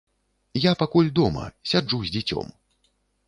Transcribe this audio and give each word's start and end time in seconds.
Я 0.61 0.71
пакуль 0.79 1.11
дома, 1.19 1.43
сяджу 1.73 1.99
з 2.09 2.13
дзіцём. 2.15 2.51